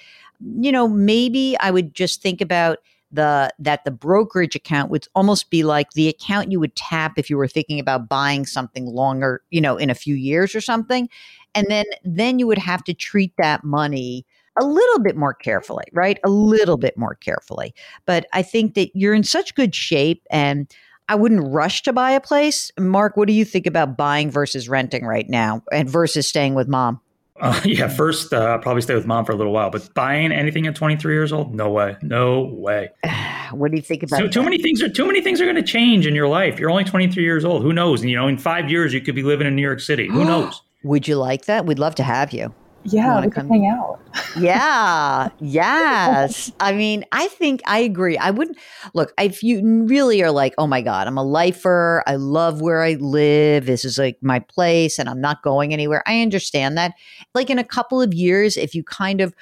You 0.59 0.73
know, 0.73 0.89
maybe 0.89 1.57
I 1.61 1.71
would 1.71 1.95
just 1.95 2.23
think 2.23 2.41
about 2.41 2.79
the 3.13 3.53
that 3.59 3.85
the 3.85 3.91
brokerage 3.91 4.57
account 4.57 4.91
would 4.91 5.07
almost 5.15 5.51
be 5.51 5.63
like 5.63 5.91
the 5.91 6.09
account 6.09 6.51
you 6.51 6.59
would 6.59 6.75
tap 6.75 7.19
if 7.19 7.29
you 7.29 7.37
were 7.37 7.47
thinking 7.47 7.79
about 7.79 8.09
buying 8.09 8.47
something 8.47 8.87
longer, 8.87 9.43
you 9.51 9.61
know, 9.61 9.77
in 9.77 9.91
a 9.91 9.95
few 9.95 10.15
years 10.15 10.55
or 10.55 10.61
something. 10.61 11.09
And 11.55 11.67
then 11.69 11.85
then 12.05 12.39
you 12.39 12.47
would 12.47 12.59
have 12.59 12.83
to 12.85 12.95
treat 12.95 13.35
that 13.37 13.63
money 13.65 14.25
a 14.61 14.65
little 14.65 14.99
bit 15.01 15.17
more 15.17 15.35
carefully, 15.35 15.85
right? 15.93 16.19
A 16.25 16.29
little 16.29 16.77
bit 16.77 16.97
more 16.97 17.15
carefully. 17.17 17.75
But 18.07 18.27
I 18.33 18.43
think 18.43 18.75
that 18.75 18.91
you're 18.95 19.15
in 19.15 19.25
such 19.25 19.55
good 19.55 19.75
shape 19.75 20.27
and 20.31 20.73
I 21.09 21.15
wouldn't 21.15 21.53
rush 21.53 21.83
to 21.83 21.93
buy 21.93 22.13
a 22.13 22.21
place. 22.21 22.71
Mark, 22.79 23.17
what 23.17 23.29
do 23.29 23.35
you 23.35 23.45
think 23.45 23.67
about 23.67 23.97
buying 23.97 24.31
versus 24.31 24.69
renting 24.69 25.05
right 25.05 25.29
now 25.29 25.63
and 25.73 25.89
versus 25.89 26.27
staying 26.27 26.55
with 26.55 26.69
mom? 26.69 27.01
Uh, 27.41 27.61
yeah, 27.65 27.89
first, 27.89 28.33
uh, 28.33 28.59
probably 28.59 28.83
stay 28.83 28.95
with 28.95 29.07
mom 29.07 29.25
for 29.25 29.33
a 29.33 29.35
little 29.35 29.53
while, 29.53 29.69
but 29.69 29.93
buying 29.95 30.33
anything 30.33 30.67
at 30.67 30.77
23 30.77 31.13
years 31.13 31.33
old, 31.33 31.55
no 31.55 31.71
way, 31.71 31.97
no 32.03 32.45
way. 32.45 32.91
What 33.53 33.71
do 33.71 33.77
you 33.77 33.83
think 33.83 34.03
about 34.03 34.19
So, 34.19 34.29
too 34.29 34.43
many 34.43 34.57
things 34.57 34.81
are 34.81 34.89
too 34.89 35.05
many 35.07 35.21
things 35.21 35.39
are 35.39 35.45
going 35.45 35.57
to 35.57 35.63
change 35.63 36.07
in 36.07 36.15
your 36.15 36.27
life. 36.27 36.59
You're 36.59 36.71
only 36.71 36.85
23 36.85 37.23
years 37.23 37.45
old. 37.45 37.61
Who 37.61 37.75
knows? 37.75 38.01
And, 38.01 38.09
you 38.09 38.17
know, 38.17 38.27
in 38.27 38.39
five 38.39 38.71
years, 38.71 38.95
you 38.95 39.03
could 39.03 39.15
be 39.15 39.23
living 39.23 39.47
in 39.47 39.55
New 39.55 39.61
York 39.61 39.81
City. 39.81 40.09
Who 40.09 40.25
knows? 40.25 40.63
Would 40.85 41.07
you 41.07 41.17
like 41.17 41.45
that? 41.45 41.67
We'd 41.67 41.79
love 41.79 41.95
to 41.97 42.03
have 42.03 42.33
you. 42.33 42.55
Yeah, 42.85 43.21
we 43.21 43.31
come- 43.31 43.49
hang 43.49 43.67
out. 43.67 44.01
yeah 44.39 45.29
yes. 45.41 46.51
I 46.61 46.73
mean 46.73 47.05
i 47.13 47.29
think 47.29 47.63
i 47.67 47.79
agree. 47.79 48.19
I 48.19 48.31
wouldn't 48.31 48.59
look 48.95 49.13
if 49.19 49.43
you 49.43 49.85
really 49.87 50.23
are 50.23 50.31
like 50.33 50.55
oh 50.59 50.67
my 50.67 50.83
god 50.83 51.07
i'm 51.07 51.17
a 51.19 51.23
lifer. 51.25 52.03
I 52.07 52.17
love 52.17 52.61
where 52.61 52.83
i 52.83 52.95
live. 52.95 53.67
This 53.67 53.85
is 53.85 53.99
like 53.99 54.19
my 54.23 54.41
place 54.41 54.99
and 54.99 55.09
i'm 55.09 55.21
not 55.21 55.43
going 55.43 55.73
anywhere. 55.73 56.03
I 56.07 56.23
understand 56.23 56.77
that. 56.79 56.95
Like 57.35 57.51
in 57.51 57.59
a 57.59 57.65
couple 57.65 58.03
of 58.03 58.13
years 58.13 58.57
if 58.57 58.75
you 58.75 58.83
kind 58.83 59.21
of 59.21 59.35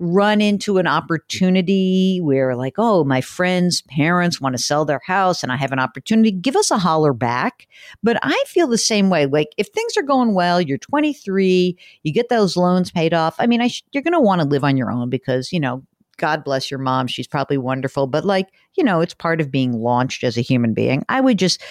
run 0.00 0.40
into 0.40 0.78
an 0.78 0.86
opportunity 0.86 2.18
where 2.22 2.56
like 2.56 2.74
oh 2.78 3.04
my 3.04 3.20
friends 3.20 3.82
parents 3.82 4.40
want 4.40 4.56
to 4.56 4.62
sell 4.62 4.84
their 4.84 5.00
house 5.04 5.42
and 5.42 5.52
i 5.52 5.56
have 5.56 5.72
an 5.72 5.78
opportunity 5.78 6.32
give 6.32 6.56
us 6.56 6.70
a 6.70 6.78
holler 6.78 7.12
back 7.12 7.68
but 8.02 8.18
i 8.22 8.44
feel 8.46 8.66
the 8.66 8.78
same 8.78 9.10
way 9.10 9.26
like 9.26 9.48
if 9.56 9.68
things 9.68 9.96
are 9.96 10.02
going 10.02 10.34
well 10.34 10.60
you're 10.60 10.78
23 10.78 11.76
you 12.02 12.12
get 12.12 12.28
those 12.28 12.56
loans 12.56 12.90
paid 12.90 13.14
off. 13.14 13.36
I 13.38 13.46
mean, 13.46 13.60
I 13.60 13.68
sh- 13.68 13.84
you're 13.92 14.02
going 14.02 14.14
to 14.14 14.20
want 14.20 14.40
to 14.40 14.48
live 14.48 14.64
on 14.64 14.76
your 14.76 14.90
own 14.90 15.10
because, 15.10 15.52
you 15.52 15.60
know, 15.60 15.82
God 16.16 16.44
bless 16.44 16.70
your 16.70 16.78
mom. 16.78 17.06
She's 17.06 17.26
probably 17.26 17.58
wonderful, 17.58 18.06
but 18.06 18.24
like, 18.24 18.48
you 18.76 18.84
know, 18.84 19.00
it's 19.00 19.14
part 19.14 19.40
of 19.40 19.50
being 19.50 19.72
launched 19.72 20.22
as 20.22 20.36
a 20.36 20.42
human 20.42 20.74
being. 20.74 21.02
I 21.08 21.20
would 21.20 21.38
just 21.38 21.62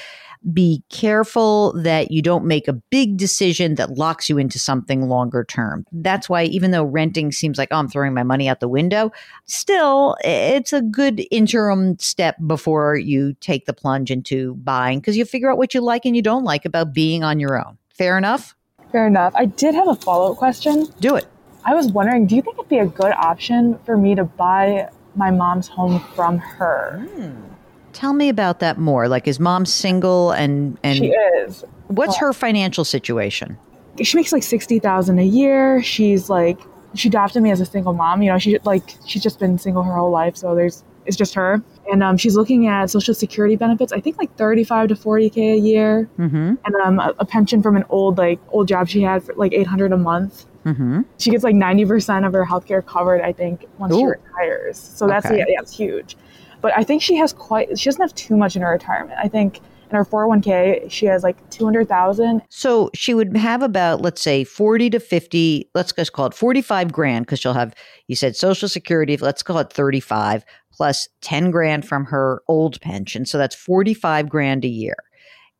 be 0.53 0.83
careful 0.89 1.73
that 1.81 2.11
you 2.11 2.21
don't 2.21 2.45
make 2.45 2.67
a 2.67 2.73
big 2.73 3.17
decision 3.17 3.75
that 3.75 3.97
locks 3.97 4.29
you 4.29 4.37
into 4.37 4.57
something 4.57 5.09
longer 5.09 5.43
term. 5.43 5.85
That's 5.91 6.29
why, 6.29 6.45
even 6.45 6.71
though 6.71 6.83
renting 6.83 7.31
seems 7.31 7.57
like, 7.57 7.69
oh, 7.71 7.77
I'm 7.77 7.89
throwing 7.89 8.13
my 8.13 8.23
money 8.23 8.47
out 8.47 8.59
the 8.59 8.69
window, 8.69 9.11
still, 9.45 10.15
it's 10.23 10.73
a 10.73 10.81
good 10.81 11.25
interim 11.31 11.99
step 11.99 12.37
before 12.47 12.95
you 12.97 13.33
take 13.41 13.65
the 13.65 13.73
plunge 13.73 14.11
into 14.11 14.55
buying 14.55 14.99
because 14.99 15.17
you 15.17 15.25
figure 15.25 15.51
out 15.51 15.57
what 15.57 15.73
you 15.73 15.81
like 15.81 16.05
and 16.05 16.15
you 16.15 16.21
don't 16.21 16.43
like 16.45 16.65
about 16.65 16.93
being 16.93 17.23
on 17.23 17.39
your 17.39 17.57
own. 17.57 17.77
Fair 17.89 18.17
enough? 18.17 18.55
Fair 18.91 19.07
enough. 19.07 19.33
I 19.35 19.45
did 19.45 19.75
have 19.75 19.87
a 19.87 19.95
follow 19.95 20.31
up 20.31 20.37
question. 20.37 20.87
Do 20.99 21.15
it. 21.15 21.27
I 21.65 21.75
was 21.75 21.87
wondering, 21.91 22.25
do 22.25 22.35
you 22.35 22.41
think 22.41 22.57
it'd 22.57 22.69
be 22.69 22.79
a 22.79 22.85
good 22.85 23.11
option 23.11 23.77
for 23.85 23.97
me 23.97 24.15
to 24.15 24.23
buy 24.23 24.89
my 25.15 25.29
mom's 25.29 25.67
home 25.67 25.99
from 26.15 26.37
her? 26.37 27.05
Hmm. 27.11 27.49
Tell 27.93 28.13
me 28.13 28.29
about 28.29 28.59
that 28.59 28.77
more. 28.77 29.07
Like, 29.07 29.27
is 29.27 29.39
mom 29.39 29.65
single 29.65 30.31
and 30.31 30.77
and 30.83 30.97
she 30.97 31.07
is. 31.07 31.63
what's 31.87 32.17
her 32.17 32.33
financial 32.33 32.85
situation? 32.85 33.57
She 34.01 34.15
makes 34.17 34.31
like 34.31 34.43
sixty 34.43 34.79
thousand 34.79 35.19
a 35.19 35.23
year. 35.25 35.81
She's 35.81 36.29
like 36.29 36.59
she 36.95 37.07
adopted 37.09 37.43
me 37.43 37.51
as 37.51 37.59
a 37.61 37.65
single 37.65 37.93
mom. 37.93 38.21
You 38.21 38.31
know, 38.31 38.37
she 38.39 38.57
like 38.63 38.95
she's 39.05 39.21
just 39.23 39.39
been 39.39 39.57
single 39.57 39.83
her 39.83 39.93
whole 39.95 40.11
life, 40.11 40.37
so 40.37 40.55
there's 40.55 40.83
it's 41.05 41.17
just 41.17 41.33
her. 41.33 41.61
And 41.91 42.03
um, 42.03 42.17
she's 42.17 42.35
looking 42.35 42.67
at 42.67 42.89
social 42.89 43.13
security 43.15 43.55
benefits. 43.55 43.91
I 43.91 43.99
think 43.99 44.17
like 44.17 44.33
thirty 44.37 44.63
five 44.63 44.89
to 44.89 44.95
forty 44.95 45.29
k 45.29 45.53
a 45.53 45.55
year, 45.57 46.07
Mm-hmm. 46.19 46.53
and 46.63 46.75
um, 46.85 46.99
a, 46.99 47.13
a 47.19 47.25
pension 47.25 47.61
from 47.63 47.75
an 47.75 47.83
old 47.89 48.17
like 48.17 48.39
old 48.49 48.67
job 48.67 48.87
she 48.87 49.01
had 49.01 49.23
for 49.23 49.33
like 49.35 49.53
eight 49.53 49.67
hundred 49.67 49.91
a 49.91 49.97
month. 49.97 50.45
Mm-hmm. 50.65 51.01
She 51.17 51.31
gets 51.31 51.43
like 51.43 51.55
ninety 51.55 51.85
percent 51.85 52.25
of 52.25 52.33
her 52.33 52.45
healthcare 52.45 52.85
covered. 52.85 53.21
I 53.21 53.33
think 53.33 53.65
once 53.79 53.95
she 53.95 54.05
retires. 54.05 54.77
So 54.77 55.07
that's 55.07 55.25
Okay. 55.25 55.39
yeah, 55.39 55.45
yeah, 55.47 55.59
it's 55.61 55.75
huge. 55.75 56.15
But 56.61 56.77
I 56.77 56.83
think 56.83 57.01
she 57.01 57.15
has 57.15 57.33
quite. 57.33 57.79
She 57.79 57.85
doesn't 57.85 58.01
have 58.01 58.15
too 58.15 58.35
much 58.35 58.55
in 58.55 58.61
her 58.61 58.71
retirement. 58.71 59.17
I 59.21 59.27
think 59.27 59.61
in 59.89 59.95
her 59.95 60.05
four 60.05 60.21
hundred 60.21 60.27
one 60.27 60.41
k 60.41 60.87
she 60.89 61.05
has 61.05 61.23
like 61.23 61.49
two 61.49 61.65
hundred 61.65 61.87
thousand. 61.87 62.41
So 62.49 62.89
she 62.93 63.13
would 63.13 63.35
have 63.37 63.61
about, 63.61 64.01
let's 64.01 64.21
say, 64.21 64.43
40 64.43 64.89
to 64.91 64.99
50, 64.99 65.69
let's 65.73 65.91
just 65.91 66.13
call 66.13 66.27
it 66.27 66.33
45 66.33 66.91
grand, 66.91 67.25
because 67.25 67.39
she'll 67.39 67.53
have, 67.53 67.73
you 68.07 68.15
said 68.15 68.35
Social 68.35 68.69
Security, 68.69 69.17
let's 69.17 69.43
call 69.43 69.57
it 69.59 69.71
35, 69.71 70.43
plus 70.71 71.07
10 71.21 71.51
grand 71.51 71.87
from 71.87 72.05
her 72.05 72.41
old 72.47 72.79
pension. 72.81 73.25
So 73.25 73.37
that's 73.37 73.55
45 73.55 74.29
grand 74.29 74.65
a 74.65 74.69
year. 74.69 74.95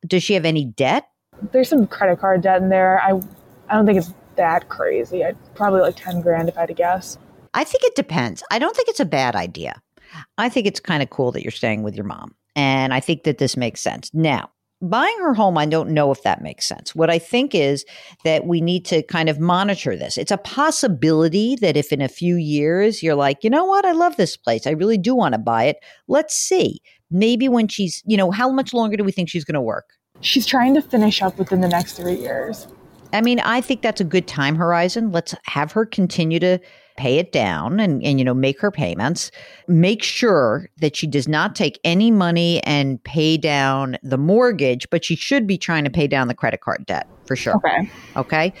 Does 0.06 0.22
she 0.22 0.34
have 0.34 0.44
any 0.44 0.64
debt? 0.64 1.08
There's 1.52 1.68
some 1.68 1.86
credit 1.86 2.20
card 2.20 2.42
debt 2.42 2.62
in 2.62 2.68
there. 2.68 3.00
I 3.02 3.20
I 3.68 3.74
don't 3.74 3.86
think 3.86 3.98
it's 3.98 4.12
that 4.36 4.68
crazy. 4.68 5.24
I'd 5.24 5.36
probably 5.54 5.80
like 5.80 5.96
ten 5.96 6.20
grand 6.20 6.48
if 6.48 6.56
I 6.56 6.60
had 6.60 6.68
to 6.68 6.74
guess. 6.74 7.18
I 7.54 7.64
think 7.64 7.84
it 7.84 7.94
depends. 7.94 8.42
I 8.50 8.58
don't 8.58 8.74
think 8.74 8.88
it's 8.88 9.00
a 9.00 9.04
bad 9.04 9.36
idea. 9.36 9.80
I 10.38 10.48
think 10.48 10.66
it's 10.66 10.80
kind 10.80 11.02
of 11.02 11.10
cool 11.10 11.32
that 11.32 11.42
you're 11.42 11.50
staying 11.50 11.82
with 11.82 11.94
your 11.94 12.06
mom. 12.06 12.34
And 12.56 12.92
I 12.92 13.00
think 13.00 13.24
that 13.24 13.38
this 13.38 13.56
makes 13.56 13.80
sense. 13.80 14.10
Now, 14.12 14.50
buying 14.82 15.16
her 15.20 15.34
home, 15.34 15.58
I 15.58 15.66
don't 15.66 15.90
know 15.90 16.10
if 16.10 16.22
that 16.22 16.42
makes 16.42 16.66
sense. 16.66 16.94
What 16.94 17.10
I 17.10 17.18
think 17.18 17.54
is 17.54 17.84
that 18.24 18.46
we 18.46 18.60
need 18.60 18.84
to 18.86 19.02
kind 19.02 19.28
of 19.28 19.38
monitor 19.38 19.96
this. 19.96 20.16
It's 20.16 20.30
a 20.30 20.38
possibility 20.38 21.56
that 21.56 21.76
if 21.76 21.92
in 21.92 22.00
a 22.00 22.08
few 22.08 22.36
years 22.36 23.02
you're 23.02 23.14
like, 23.14 23.44
you 23.44 23.50
know 23.50 23.64
what, 23.64 23.84
I 23.84 23.92
love 23.92 24.16
this 24.16 24.36
place, 24.36 24.66
I 24.66 24.70
really 24.70 24.98
do 24.98 25.14
want 25.14 25.34
to 25.34 25.38
buy 25.38 25.64
it, 25.64 25.76
let's 26.08 26.34
see. 26.34 26.80
Maybe 27.10 27.48
when 27.48 27.68
she's, 27.68 28.02
you 28.06 28.16
know, 28.16 28.30
how 28.30 28.50
much 28.50 28.72
longer 28.72 28.96
do 28.96 29.04
we 29.04 29.12
think 29.12 29.28
she's 29.28 29.44
going 29.44 29.54
to 29.54 29.60
work? 29.60 29.90
She's 30.20 30.46
trying 30.46 30.74
to 30.74 30.82
finish 30.82 31.22
up 31.22 31.38
within 31.38 31.60
the 31.60 31.68
next 31.68 31.94
three 31.94 32.16
years. 32.16 32.66
I 33.12 33.20
mean, 33.20 33.40
I 33.40 33.60
think 33.60 33.82
that's 33.82 34.00
a 34.00 34.04
good 34.04 34.28
time 34.28 34.54
horizon. 34.54 35.10
Let's 35.10 35.34
have 35.44 35.72
her 35.72 35.84
continue 35.84 36.38
to 36.40 36.58
pay 37.00 37.16
it 37.18 37.32
down 37.32 37.80
and, 37.80 38.04
and 38.04 38.18
you 38.18 38.24
know 38.24 38.34
make 38.34 38.60
her 38.60 38.70
payments. 38.70 39.30
Make 39.66 40.02
sure 40.02 40.68
that 40.80 40.94
she 40.94 41.06
does 41.06 41.26
not 41.26 41.56
take 41.56 41.80
any 41.82 42.10
money 42.10 42.62
and 42.64 43.02
pay 43.02 43.38
down 43.38 43.96
the 44.02 44.18
mortgage, 44.18 44.88
but 44.90 45.02
she 45.02 45.16
should 45.16 45.46
be 45.46 45.56
trying 45.56 45.84
to 45.84 45.90
pay 45.90 46.06
down 46.06 46.28
the 46.28 46.34
credit 46.34 46.60
card 46.60 46.84
debt 46.84 47.08
for 47.26 47.36
sure. 47.36 47.56
Okay. 47.56 47.90
Okay. 48.16 48.52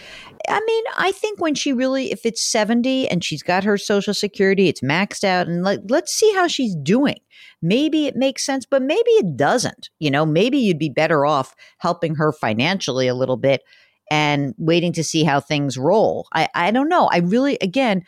I 0.48 0.60
mean, 0.66 0.84
I 0.96 1.12
think 1.12 1.38
when 1.38 1.54
she 1.54 1.74
really, 1.74 2.10
if 2.12 2.24
it's 2.24 2.42
70 2.42 3.08
and 3.10 3.22
she's 3.22 3.42
got 3.42 3.62
her 3.62 3.76
social 3.76 4.14
security, 4.14 4.68
it's 4.68 4.80
maxed 4.80 5.22
out, 5.22 5.46
and 5.46 5.62
like, 5.62 5.80
let's 5.88 6.12
see 6.14 6.32
how 6.32 6.46
she's 6.46 6.74
doing. 6.76 7.18
Maybe 7.60 8.06
it 8.06 8.16
makes 8.16 8.46
sense, 8.46 8.64
but 8.64 8.80
maybe 8.80 9.10
it 9.10 9.36
doesn't. 9.36 9.90
You 9.98 10.10
know, 10.10 10.24
maybe 10.24 10.56
you'd 10.56 10.78
be 10.78 10.88
better 10.88 11.26
off 11.26 11.54
helping 11.76 12.14
her 12.14 12.32
financially 12.32 13.06
a 13.06 13.14
little 13.14 13.36
bit 13.36 13.62
and 14.10 14.54
waiting 14.56 14.92
to 14.94 15.04
see 15.04 15.24
how 15.24 15.40
things 15.40 15.76
roll. 15.76 16.26
I, 16.32 16.48
I 16.54 16.70
don't 16.70 16.88
know. 16.88 17.08
I 17.12 17.18
really, 17.18 17.58
again, 17.60 18.02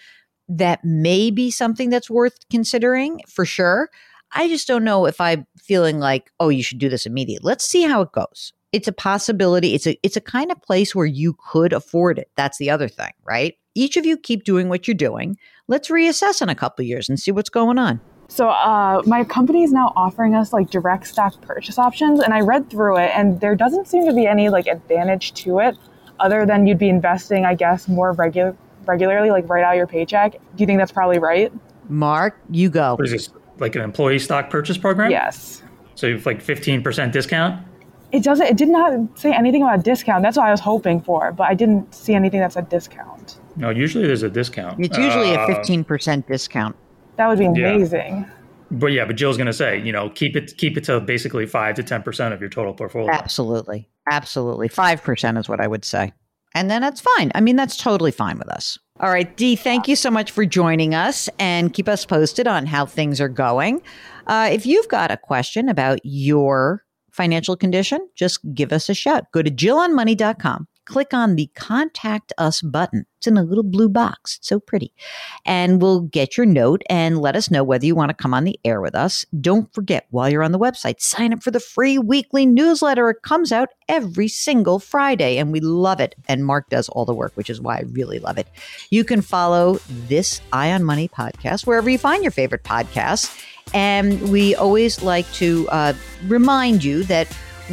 that 0.59 0.85
may 0.85 1.31
be 1.31 1.51
something 1.51 1.91
that's 1.91 2.11
worth 2.11 2.39
considering 2.51 3.21
for 3.27 3.45
sure. 3.45 3.89
I 4.33 4.49
just 4.49 4.69
don't 4.69 4.85
know 4.85 5.07
if 5.07 5.21
I'm 5.21 5.47
feeling 5.59 5.99
like, 5.99 6.31
oh, 6.41 6.49
you 6.49 6.63
should 6.63 6.79
do 6.79 6.89
this 6.89 7.07
immediately. 7.07 7.47
Let's 7.47 7.65
see 7.65 7.83
how 7.83 8.03
it 8.03 8.13
goes. 8.13 8.53
It's 8.73 8.89
a 8.89 8.93
possibility. 8.93 9.75
It's 9.75 9.87
a 9.87 9.99
it's 10.03 10.17
a 10.17 10.21
kind 10.21 10.51
of 10.51 10.61
place 10.63 10.95
where 10.95 11.07
you 11.07 11.37
could 11.51 11.73
afford 11.73 12.19
it. 12.19 12.31
That's 12.37 12.59
the 12.59 12.71
other 12.71 12.89
thing, 12.89 13.13
right? 13.25 13.55
Each 13.75 13.97
of 13.97 14.07
you 14.07 14.17
keep 14.17 14.45
doing 14.45 14.69
what 14.69 14.87
you're 14.89 14.95
doing. 14.95 15.37
Let's 15.69 15.89
reassess 15.89 16.41
in 16.41 16.49
a 16.49 16.55
couple 16.55 16.85
years 16.85 17.09
and 17.09 17.21
see 17.21 17.33
what's 17.33 17.51
going 17.51 17.79
on. 17.79 18.01
So 18.29 18.49
uh, 18.49 19.03
my 19.05 19.25
company 19.25 19.63
is 19.63 19.73
now 19.73 19.93
offering 19.95 20.35
us 20.35 20.55
like 20.55 20.71
direct 20.71 21.07
stock 21.07 21.39
purchase 21.43 21.79
options, 21.79 22.21
and 22.21 22.33
I 22.33 22.41
read 22.41 22.71
through 22.71 22.97
it, 22.97 23.11
and 23.15 23.41
there 23.41 23.55
doesn't 23.55 23.89
seem 23.89 24.07
to 24.07 24.15
be 24.15 24.27
any 24.27 24.49
like 24.49 24.67
advantage 24.67 25.35
to 25.45 25.59
it, 25.59 25.77
other 26.19 26.47
than 26.47 26.67
you'd 26.67 26.79
be 26.79 26.89
investing, 26.89 27.45
I 27.45 27.55
guess, 27.55 27.89
more 27.89 28.13
regular 28.13 28.57
regularly, 28.87 29.31
like 29.31 29.49
right 29.49 29.65
out 29.65 29.73
of 29.73 29.77
your 29.77 29.87
paycheck. 29.87 30.33
Do 30.33 30.39
you 30.59 30.67
think 30.67 30.79
that's 30.79 30.93
probably 30.93 31.19
right? 31.19 31.53
Mark, 31.89 32.39
you 32.51 32.71
go. 32.71 32.95
What 32.97 33.07
is 33.07 33.13
this 33.13 33.31
like 33.59 33.75
an 33.75 33.83
employee 33.83 34.19
stock 34.19 34.51
purchase 34.51 34.79
program? 34.79 35.11
Yes. 35.11 35.63
So 35.95 36.07
you 36.07 36.15
have 36.17 36.27
like 36.27 36.41
fifteen 36.41 36.83
percent 36.83 37.13
discount. 37.13 37.65
It 38.13 38.23
doesn't. 38.23 38.47
It 38.47 38.57
did 38.57 38.69
not 38.69 38.93
say 39.19 39.33
anything 39.33 39.63
about 39.63 39.79
a 39.79 39.83
discount. 39.83 40.23
That's 40.23 40.37
what 40.37 40.47
I 40.47 40.51
was 40.51 40.61
hoping 40.61 41.01
for, 41.01 41.33
but 41.33 41.45
I 41.45 41.55
didn't 41.55 41.95
see 41.95 42.15
anything 42.15 42.41
that 42.41 42.53
said 42.53 42.69
discount. 42.69 43.39
No, 43.57 43.71
usually 43.71 44.07
there's 44.07 44.23
a 44.23 44.29
discount. 44.31 44.85
It's 44.85 44.97
usually 44.99 45.33
a 45.35 45.41
Uh, 45.41 45.47
15% 45.47 46.27
discount. 46.27 46.77
That 47.17 47.29
would 47.29 47.39
be 47.39 47.45
Yeah. 47.45 47.69
amazing. 47.71 48.27
But 48.71 48.89
yeah, 48.93 49.05
but 49.05 49.17
Jill's 49.17 49.37
gonna 49.37 49.53
say, 49.53 49.79
you 49.81 49.93
know, 49.93 50.09
keep 50.11 50.35
it 50.37 50.57
keep 50.57 50.77
it 50.79 50.85
to 50.85 51.01
basically 51.01 51.45
five 51.47 51.75
to 51.77 51.83
ten 51.83 52.03
percent 52.03 52.33
of 52.35 52.41
your 52.41 52.49
total 52.51 52.73
portfolio. 52.75 53.11
Absolutely. 53.13 53.89
Absolutely. 54.11 54.69
5% 54.69 55.39
is 55.39 55.49
what 55.49 55.61
I 55.61 55.67
would 55.69 55.85
say. 55.85 56.13
And 56.55 56.71
then 56.71 56.83
that's 56.83 57.01
fine. 57.01 57.33
I 57.35 57.41
mean, 57.41 57.57
that's 57.57 57.77
totally 57.77 58.11
fine 58.11 58.39
with 58.39 58.49
us. 58.49 58.79
All 59.01 59.11
right, 59.11 59.37
Dee, 59.37 59.57
thank 59.57 59.89
you 59.89 59.97
so 59.97 60.11
much 60.11 60.31
for 60.31 60.45
joining 60.45 60.95
us 60.95 61.29
and 61.39 61.73
keep 61.73 61.89
us 61.89 62.05
posted 62.05 62.47
on 62.47 62.67
how 62.67 62.87
things 62.87 63.21
are 63.21 63.29
going. 63.29 63.83
Uh, 64.27 64.49
if 64.53 64.67
you've 64.67 64.89
got 64.89 65.11
a 65.11 65.17
question 65.17 65.69
about 65.69 65.99
your 66.05 66.85
financial 67.11 67.57
condition, 67.57 68.07
just 68.15 68.41
give 68.55 68.73
us 68.73 68.89
a 68.89 68.95
shout. 68.95 69.25
Go 69.33 69.43
to 69.43 69.51
jillonmoney.com, 69.51 70.69
click 70.85 71.15
on 71.15 71.37
the 71.37 71.51
contact 71.55 72.33
us 72.39 72.63
button. 72.63 73.07
It's 73.19 73.27
in 73.29 73.37
a 73.37 73.45
little 73.45 73.63
blue 73.63 73.89
box. 73.89 74.39
It's 74.39 74.49
so 74.49 74.59
pretty. 74.59 74.93
And 75.45 75.81
we'll 75.81 76.01
get 76.01 76.37
your 76.37 76.45
note 76.45 76.83
and 76.91 77.21
let 77.21 77.37
us 77.37 77.53
know 77.53 77.63
whether 77.63 77.87
you 77.87 77.95
want 77.95 78.11
to 78.11 78.15
come 78.15 78.35
on 78.35 78.43
the 78.43 78.59
air 78.65 78.81
with 78.81 78.97
us. 78.97 79.25
Don't 79.41 79.73
forget, 79.73 80.07
while 80.11 80.29
you're 80.29 80.43
on 80.43 80.51
the 80.51 80.59
website, 80.59 81.01
sign 81.01 81.33
up 81.33 81.43
for 81.43 81.53
the 81.53 81.61
free 81.61 81.99
weekly 81.99 82.47
newsletter. 82.47 83.11
It 83.11 83.23
comes 83.23 83.53
out 83.53 83.69
every 83.89 84.27
single 84.27 84.81
Friday, 84.81 85.39
and 85.39 85.53
we 85.53 85.61
love 85.61 86.01
it. 86.01 86.17
And 86.29 86.45
Mark 86.45 86.69
does 86.69 86.89
all 86.89 87.05
the 87.05 87.15
work, 87.15 87.33
which 87.37 87.49
is 87.49 87.61
why 87.61 87.77
I 87.77 87.85
really 87.93 88.19
love 88.19 88.39
it. 88.39 88.49
You 88.91 89.05
can 89.05 89.23
follow 89.23 89.79
this 90.09 90.41
Eye 90.53 90.73
on 90.73 90.83
Money 90.83 91.09
podcast 91.09 91.65
wherever 91.65 91.89
you 91.89 91.99
find 91.99 92.25
your 92.25 92.33
favorite 92.33 92.65
podcasts. 92.65 93.41
And 93.73 94.31
we 94.31 94.57
always 94.57 95.03
like 95.03 95.31
to 95.35 95.69
uh, 95.71 95.95
remind 96.27 96.83
you 96.83 97.05
that 97.05 97.29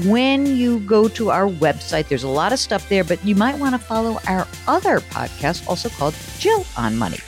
when 0.06 0.46
you 0.46 0.79
go 0.82 1.08
to 1.10 1.32
our 1.32 1.48
website, 1.48 2.08
there's 2.08 2.24
a 2.24 2.27
lot 2.27 2.53
of 2.53 2.60
stuff 2.60 2.88
there, 2.89 3.03
but 3.03 3.24
you 3.25 3.36
might 3.36 3.58
want 3.58 3.74
to 3.74 3.79
follow 3.79 4.20
our 4.27 4.48
other 4.68 5.00
podcast, 5.00 5.68
also 5.68 5.89
called 5.89 6.15
Jill 6.38 6.65
on 6.77 6.98
Money. 6.98 7.20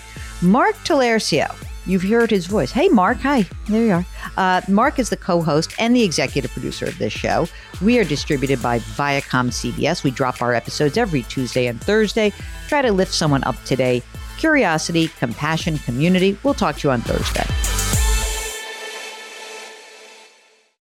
Mark 0.41 0.75
Taliercio 0.77 1.55
You've 1.85 2.03
heard 2.03 2.29
his 2.29 2.45
voice. 2.45 2.71
Hey, 2.71 2.89
Mark. 2.89 3.17
Hi. 3.19 3.45
There 3.67 3.85
you 3.85 3.91
are. 3.91 4.05
Uh, 4.37 4.61
Mark 4.67 4.99
is 4.99 5.09
the 5.09 5.17
co 5.17 5.41
host 5.41 5.73
and 5.79 5.95
the 5.95 6.03
executive 6.03 6.51
producer 6.51 6.85
of 6.85 6.97
this 6.99 7.11
show. 7.11 7.47
We 7.81 7.97
are 7.97 8.03
distributed 8.03 8.61
by 8.61 8.79
Viacom 8.79 9.49
CBS. 9.49 10.03
We 10.03 10.11
drop 10.11 10.41
our 10.41 10.53
episodes 10.53 10.97
every 10.97 11.23
Tuesday 11.23 11.67
and 11.67 11.81
Thursday. 11.81 12.33
Try 12.67 12.83
to 12.83 12.91
lift 12.91 13.13
someone 13.13 13.43
up 13.45 13.61
today. 13.63 14.03
Curiosity, 14.37 15.07
compassion, 15.19 15.79
community. 15.79 16.37
We'll 16.43 16.53
talk 16.53 16.77
to 16.77 16.87
you 16.87 16.91
on 16.91 17.01
Thursday. 17.01 17.80